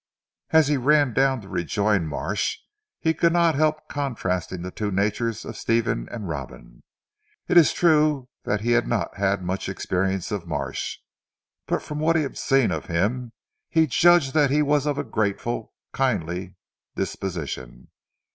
As 0.49 0.67
he 0.67 0.77
ran 0.77 1.13
down 1.13 1.41
to 1.41 1.47
rejoin 1.47 2.07
Marsh, 2.07 2.57
he 2.99 3.13
could 3.13 3.31
not 3.31 3.53
help 3.53 3.87
contrasting 3.87 4.63
the 4.63 4.71
two 4.71 4.89
natures 4.89 5.45
of 5.45 5.55
Stephen 5.55 6.09
and 6.09 6.27
Robin. 6.27 6.81
It 7.47 7.55
is 7.55 7.71
true 7.71 8.27
that 8.43 8.61
he 8.61 8.71
had 8.71 8.87
not 8.87 9.17
had 9.17 9.43
much 9.43 9.69
experience 9.69 10.31
of 10.31 10.47
Marsh; 10.47 10.97
but 11.67 11.83
from 11.83 11.99
what 11.99 12.15
he 12.15 12.23
had 12.23 12.35
seen 12.39 12.71
of 12.71 12.87
him, 12.87 13.31
he 13.69 13.85
judged 13.85 14.33
that 14.33 14.49
he 14.49 14.63
was 14.63 14.87
of 14.87 14.97
a 14.97 15.03
grateful, 15.03 15.71
kindly 15.93 16.55
disposition. 16.95 17.89